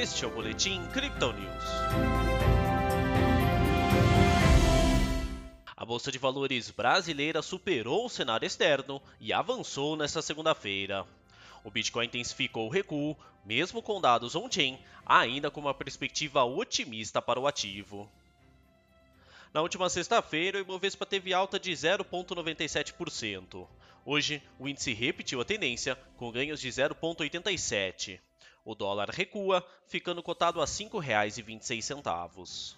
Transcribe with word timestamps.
Este 0.00 0.24
é 0.24 0.28
o 0.28 0.30
Boletim 0.30 0.86
Crypto 0.92 1.32
News. 1.32 1.64
A 5.76 5.84
Bolsa 5.84 6.12
de 6.12 6.18
Valores 6.18 6.70
brasileira 6.70 7.42
superou 7.42 8.06
o 8.06 8.08
cenário 8.08 8.46
externo 8.46 9.02
e 9.18 9.32
avançou 9.32 9.96
nesta 9.96 10.22
segunda-feira. 10.22 11.04
O 11.64 11.70
Bitcoin 11.72 12.06
intensificou 12.06 12.66
o 12.66 12.70
recuo, 12.70 13.16
mesmo 13.44 13.82
com 13.82 14.00
dados 14.00 14.36
on-chain, 14.36 14.78
ainda 15.04 15.50
com 15.50 15.58
uma 15.58 15.74
perspectiva 15.74 16.44
otimista 16.44 17.20
para 17.20 17.40
o 17.40 17.48
ativo. 17.48 18.08
Na 19.52 19.62
última 19.62 19.90
sexta-feira, 19.90 20.58
o 20.58 20.60
Ibovespa 20.60 21.04
teve 21.06 21.34
alta 21.34 21.58
de 21.58 21.72
0,97%. 21.72 23.66
Hoje, 24.06 24.40
o 24.60 24.68
índice 24.68 24.92
repetiu 24.94 25.40
a 25.40 25.44
tendência, 25.44 25.98
com 26.16 26.30
ganhos 26.30 26.60
de 26.60 26.68
0,87%. 26.68 28.27
O 28.68 28.74
dólar 28.74 29.08
recua, 29.08 29.66
ficando 29.86 30.22
cotado 30.22 30.60
a 30.60 30.66
R$ 30.66 30.70
5,26. 30.70 32.76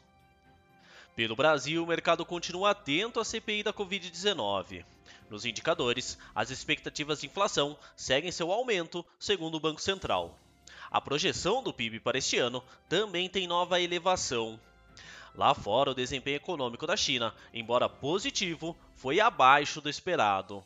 Pelo 1.16 1.34
Brasil, 1.34 1.82
o 1.82 1.86
mercado 1.88 2.24
continua 2.24 2.70
atento 2.70 3.18
à 3.18 3.24
CPI 3.24 3.64
da 3.64 3.72
Covid-19. 3.72 4.84
Nos 5.28 5.44
indicadores, 5.44 6.16
as 6.32 6.50
expectativas 6.50 7.20
de 7.20 7.26
inflação 7.26 7.76
seguem 7.96 8.30
seu 8.30 8.52
aumento, 8.52 9.04
segundo 9.18 9.56
o 9.56 9.60
Banco 9.60 9.82
Central. 9.82 10.38
A 10.88 11.00
projeção 11.00 11.60
do 11.60 11.74
PIB 11.74 11.98
para 11.98 12.18
este 12.18 12.38
ano 12.38 12.62
também 12.88 13.28
tem 13.28 13.48
nova 13.48 13.80
elevação. 13.80 14.60
Lá 15.34 15.54
fora, 15.54 15.90
o 15.90 15.94
desempenho 15.94 16.36
econômico 16.36 16.86
da 16.86 16.96
China, 16.96 17.34
embora 17.52 17.88
positivo, 17.88 18.76
foi 18.94 19.18
abaixo 19.18 19.80
do 19.80 19.90
esperado. 19.90 20.64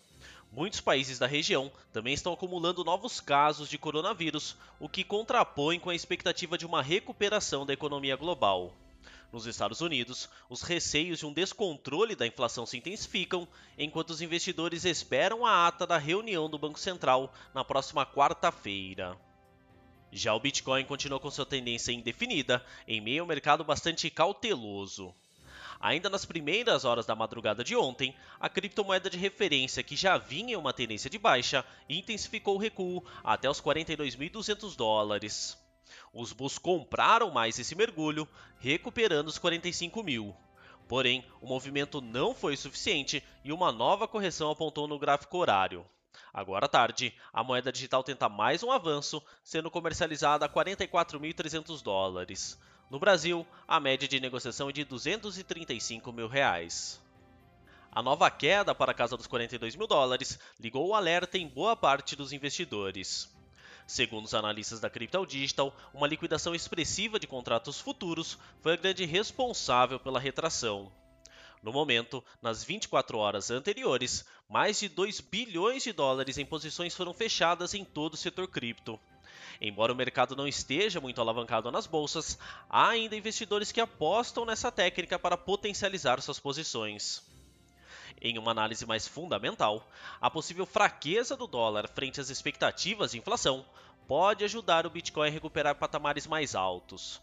Muitos 0.54 0.80
países 0.80 1.18
da 1.18 1.26
região 1.26 1.72
também 1.92 2.14
estão 2.14 2.32
acumulando 2.32 2.84
novos 2.84 3.20
casos 3.20 3.68
de 3.68 3.76
coronavírus, 3.76 4.56
o 4.78 4.88
que 4.88 5.02
contrapõe 5.02 5.80
com 5.80 5.90
a 5.90 5.96
expectativa 5.96 6.56
de 6.56 6.64
uma 6.64 6.80
recuperação 6.80 7.66
da 7.66 7.72
economia 7.72 8.14
global. 8.14 8.72
Nos 9.32 9.46
Estados 9.46 9.80
Unidos, 9.80 10.28
os 10.48 10.62
receios 10.62 11.18
de 11.18 11.26
um 11.26 11.32
descontrole 11.32 12.14
da 12.14 12.24
inflação 12.24 12.64
se 12.64 12.76
intensificam, 12.76 13.48
enquanto 13.76 14.10
os 14.10 14.22
investidores 14.22 14.84
esperam 14.84 15.44
a 15.44 15.66
ata 15.66 15.88
da 15.88 15.98
reunião 15.98 16.48
do 16.48 16.56
Banco 16.56 16.78
Central 16.78 17.34
na 17.52 17.64
próxima 17.64 18.06
quarta-feira. 18.06 19.18
Já 20.12 20.32
o 20.36 20.38
Bitcoin 20.38 20.84
continua 20.84 21.18
com 21.18 21.32
sua 21.32 21.44
tendência 21.44 21.90
indefinida, 21.90 22.64
em 22.86 23.00
meio 23.00 23.22
ao 23.22 23.26
mercado 23.26 23.64
bastante 23.64 24.08
cauteloso. 24.08 25.12
Ainda 25.80 26.08
nas 26.08 26.24
primeiras 26.24 26.84
horas 26.84 27.06
da 27.06 27.14
madrugada 27.14 27.62
de 27.62 27.76
ontem, 27.76 28.14
a 28.40 28.48
criptomoeda 28.48 29.10
de 29.10 29.18
referência, 29.18 29.82
que 29.82 29.96
já 29.96 30.16
vinha 30.16 30.54
em 30.54 30.56
uma 30.56 30.72
tendência 30.72 31.10
de 31.10 31.18
baixa, 31.18 31.64
intensificou 31.88 32.56
o 32.56 32.58
recuo 32.58 33.04
até 33.22 33.48
os 33.48 33.60
42.200 33.60 34.76
dólares. 34.76 35.58
Os 36.12 36.32
bulls 36.32 36.58
compraram 36.58 37.30
mais 37.30 37.58
esse 37.58 37.74
mergulho, 37.74 38.28
recuperando 38.58 39.28
os 39.28 39.38
45 39.38 40.02
mil. 40.02 40.34
Porém, 40.88 41.24
o 41.40 41.46
movimento 41.46 42.00
não 42.00 42.34
foi 42.34 42.56
suficiente 42.56 43.22
e 43.42 43.52
uma 43.52 43.72
nova 43.72 44.06
correção 44.06 44.50
apontou 44.50 44.86
no 44.86 44.98
gráfico 44.98 45.38
horário. 45.38 45.84
Agora 46.32 46.66
à 46.66 46.68
tarde, 46.68 47.14
a 47.32 47.42
moeda 47.42 47.72
digital 47.72 48.02
tenta 48.02 48.28
mais 48.28 48.62
um 48.62 48.70
avanço, 48.70 49.22
sendo 49.42 49.70
comercializada 49.70 50.44
a 50.44 50.48
44.300 50.48 51.82
dólares. 51.82 52.58
No 52.94 53.00
Brasil, 53.00 53.44
a 53.66 53.80
média 53.80 54.06
de 54.06 54.20
negociação 54.20 54.70
é 54.70 54.72
de 54.72 54.84
235 54.84 56.12
mil 56.12 56.28
reais. 56.28 57.02
A 57.90 58.00
nova 58.00 58.30
queda 58.30 58.72
para 58.72 58.92
a 58.92 58.94
casa 58.94 59.16
dos 59.16 59.26
42 59.26 59.74
mil 59.74 59.88
dólares 59.88 60.38
ligou 60.60 60.86
o 60.86 60.94
alerta 60.94 61.36
em 61.36 61.48
boa 61.48 61.74
parte 61.74 62.14
dos 62.14 62.32
investidores. 62.32 63.28
Segundo 63.84 64.26
os 64.26 64.32
analistas 64.32 64.78
da 64.78 64.88
Crypto 64.88 65.26
Digital, 65.26 65.76
uma 65.92 66.06
liquidação 66.06 66.54
expressiva 66.54 67.18
de 67.18 67.26
contratos 67.26 67.80
futuros 67.80 68.38
foi 68.60 68.74
a 68.74 68.76
grande 68.76 69.04
responsável 69.04 69.98
pela 69.98 70.20
retração. 70.20 70.92
No 71.64 71.72
momento, 71.72 72.22
nas 72.40 72.62
24 72.62 73.18
horas 73.18 73.50
anteriores, 73.50 74.24
mais 74.48 74.78
de 74.78 74.88
2 74.88 75.18
bilhões 75.18 75.82
de 75.82 75.92
dólares 75.92 76.38
em 76.38 76.46
posições 76.46 76.94
foram 76.94 77.12
fechadas 77.12 77.74
em 77.74 77.84
todo 77.84 78.14
o 78.14 78.16
setor 78.16 78.46
cripto. 78.46 79.00
Embora 79.60 79.92
o 79.92 79.96
mercado 79.96 80.36
não 80.36 80.46
esteja 80.46 81.00
muito 81.00 81.20
alavancado 81.20 81.70
nas 81.70 81.86
bolsas, 81.86 82.38
há 82.68 82.88
ainda 82.88 83.16
investidores 83.16 83.72
que 83.72 83.80
apostam 83.80 84.44
nessa 84.44 84.70
técnica 84.70 85.18
para 85.18 85.36
potencializar 85.36 86.20
suas 86.20 86.38
posições. 86.38 87.22
Em 88.20 88.38
uma 88.38 88.52
análise 88.52 88.86
mais 88.86 89.08
fundamental, 89.08 89.88
a 90.20 90.30
possível 90.30 90.64
fraqueza 90.64 91.36
do 91.36 91.46
dólar 91.46 91.88
frente 91.88 92.20
às 92.20 92.30
expectativas 92.30 93.10
de 93.10 93.18
inflação 93.18 93.64
pode 94.06 94.44
ajudar 94.44 94.86
o 94.86 94.90
Bitcoin 94.90 95.28
a 95.28 95.32
recuperar 95.32 95.74
patamares 95.74 96.26
mais 96.26 96.54
altos. 96.54 97.20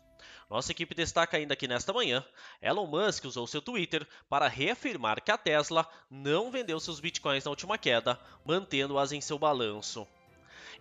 Nossa 0.51 0.73
equipe 0.73 0.93
destaca 0.93 1.37
ainda 1.37 1.55
que 1.55 1.65
nesta 1.67 1.93
manhã, 1.93 2.25
Elon 2.61 2.85
Musk 2.85 3.23
usou 3.23 3.47
seu 3.47 3.61
Twitter 3.61 4.05
para 4.29 4.49
reafirmar 4.49 5.23
que 5.23 5.31
a 5.31 5.37
Tesla 5.37 5.87
não 6.09 6.51
vendeu 6.51 6.77
seus 6.77 6.99
bitcoins 6.99 7.45
na 7.45 7.51
última 7.51 7.77
queda, 7.77 8.19
mantendo-as 8.43 9.13
em 9.13 9.21
seu 9.21 9.39
balanço. 9.39 10.05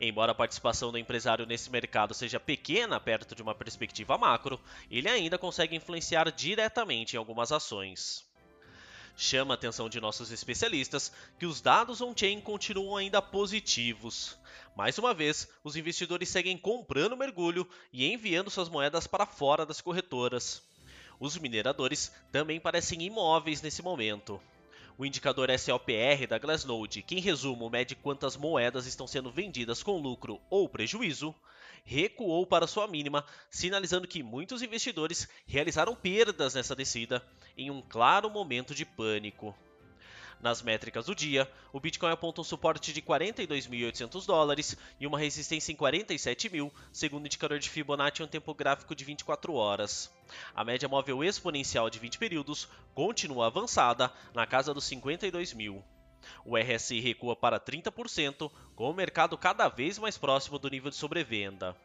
Embora 0.00 0.32
a 0.32 0.34
participação 0.34 0.90
do 0.90 0.98
empresário 0.98 1.46
nesse 1.46 1.70
mercado 1.70 2.14
seja 2.14 2.40
pequena 2.40 3.00
perto 3.00 3.34
de 3.34 3.42
uma 3.42 3.54
perspectiva 3.54 4.18
macro, 4.18 4.60
ele 4.90 5.08
ainda 5.08 5.38
consegue 5.38 5.76
influenciar 5.76 6.30
diretamente 6.30 7.14
em 7.14 7.18
algumas 7.18 7.52
ações. 7.52 8.28
Chama 9.16 9.52
a 9.52 9.56
atenção 9.56 9.88
de 9.88 10.00
nossos 10.00 10.30
especialistas 10.30 11.12
que 11.38 11.44
os 11.44 11.60
dados 11.60 12.00
on-chain 12.00 12.40
continuam 12.40 12.96
ainda 12.96 13.20
positivos. 13.20 14.38
Mais 14.74 14.96
uma 14.98 15.12
vez, 15.12 15.48
os 15.62 15.76
investidores 15.76 16.28
seguem 16.28 16.56
comprando 16.56 17.16
mergulho 17.16 17.68
e 17.92 18.10
enviando 18.10 18.50
suas 18.50 18.68
moedas 18.68 19.06
para 19.06 19.26
fora 19.26 19.66
das 19.66 19.80
corretoras. 19.80 20.62
Os 21.18 21.36
mineradores 21.36 22.10
também 22.32 22.58
parecem 22.58 23.02
imóveis 23.02 23.60
nesse 23.60 23.82
momento. 23.82 24.40
O 25.00 25.06
indicador 25.06 25.48
SLPR 25.48 26.26
da 26.26 26.36
Glassnode, 26.36 27.00
que 27.00 27.14
em 27.14 27.20
resumo 27.20 27.70
mede 27.70 27.94
quantas 27.94 28.36
moedas 28.36 28.84
estão 28.84 29.06
sendo 29.06 29.30
vendidas 29.32 29.82
com 29.82 29.98
lucro 29.98 30.38
ou 30.50 30.68
prejuízo, 30.68 31.34
recuou 31.82 32.46
para 32.46 32.66
sua 32.66 32.86
mínima, 32.86 33.24
sinalizando 33.48 34.06
que 34.06 34.22
muitos 34.22 34.60
investidores 34.60 35.26
realizaram 35.46 35.96
perdas 35.96 36.52
nessa 36.52 36.76
descida 36.76 37.26
em 37.56 37.70
um 37.70 37.80
claro 37.80 38.28
momento 38.28 38.74
de 38.74 38.84
pânico. 38.84 39.56
Nas 40.40 40.62
métricas 40.62 41.04
do 41.04 41.14
dia, 41.14 41.46
o 41.70 41.78
Bitcoin 41.78 42.10
aponta 42.10 42.40
um 42.40 42.44
suporte 42.44 42.94
de 42.94 43.02
42.800 43.02 44.24
dólares 44.24 44.74
e 44.98 45.06
uma 45.06 45.18
resistência 45.18 45.70
em 45.70 45.76
47.000, 45.76 46.72
segundo 46.90 47.24
o 47.24 47.26
indicador 47.26 47.58
de 47.58 47.68
Fibonacci 47.68 48.22
em 48.22 48.24
um 48.24 48.28
tempo 48.28 48.54
gráfico 48.54 48.94
de 48.94 49.04
24 49.04 49.52
horas. 49.52 50.10
A 50.54 50.64
média 50.64 50.88
móvel 50.88 51.22
exponencial 51.22 51.90
de 51.90 51.98
20 51.98 52.18
períodos 52.18 52.68
continua 52.94 53.48
avançada, 53.48 54.10
na 54.34 54.46
casa 54.46 54.72
dos 54.72 54.88
52.000. 54.88 55.82
O 56.44 56.56
RSI 56.56 57.00
recua 57.00 57.36
para 57.36 57.60
30%, 57.60 58.50
com 58.74 58.90
o 58.90 58.94
mercado 58.94 59.36
cada 59.36 59.68
vez 59.68 59.98
mais 59.98 60.16
próximo 60.16 60.58
do 60.58 60.70
nível 60.70 60.90
de 60.90 60.96
sobrevenda. 60.96 61.76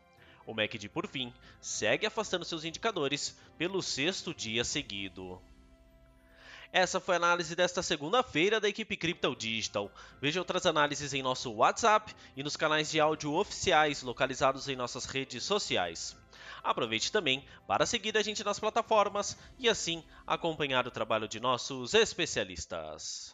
O 0.45 0.53
MACD, 0.53 0.87
por 0.87 1.07
fim, 1.07 1.33
segue 1.59 2.05
afastando 2.05 2.45
seus 2.45 2.63
indicadores 2.63 3.37
pelo 3.57 3.81
sexto 3.81 4.33
dia 4.33 4.63
seguido. 4.63 5.41
Essa 6.75 6.99
foi 6.99 7.15
a 7.15 7.17
análise 7.19 7.55
desta 7.55 7.81
segunda-feira 7.81 8.59
da 8.59 8.67
equipe 8.67 8.97
Crypto 8.97 9.33
Digital. 9.33 9.89
Veja 10.19 10.41
outras 10.41 10.65
análises 10.65 11.13
em 11.13 11.23
nosso 11.23 11.49
WhatsApp 11.53 12.13
e 12.35 12.43
nos 12.43 12.57
canais 12.57 12.91
de 12.91 12.99
áudio 12.99 13.33
oficiais 13.33 14.03
localizados 14.03 14.67
em 14.67 14.75
nossas 14.75 15.05
redes 15.05 15.41
sociais. 15.45 16.17
Aproveite 16.61 17.13
também 17.13 17.45
para 17.65 17.85
seguir 17.85 18.17
a 18.17 18.21
gente 18.21 18.43
nas 18.43 18.59
plataformas 18.59 19.37
e 19.57 19.69
assim 19.69 20.03
acompanhar 20.27 20.85
o 20.85 20.91
trabalho 20.91 21.29
de 21.29 21.39
nossos 21.39 21.93
especialistas. 21.93 23.33